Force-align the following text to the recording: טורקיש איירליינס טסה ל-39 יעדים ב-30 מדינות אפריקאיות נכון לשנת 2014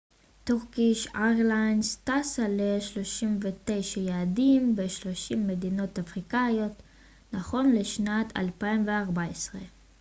טורקיש 0.43 1.07
איירליינס 1.15 1.95
טסה 1.95 2.47
ל-39 2.47 3.99
יעדים 3.99 4.75
ב-30 4.75 5.35
מדינות 5.37 5.99
אפריקאיות 5.99 6.73
נכון 7.33 7.71
לשנת 7.75 8.37
2014 8.37 9.59